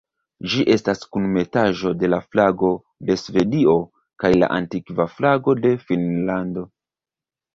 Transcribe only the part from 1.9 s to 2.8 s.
de la flago